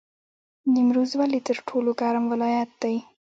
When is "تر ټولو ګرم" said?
1.47-2.25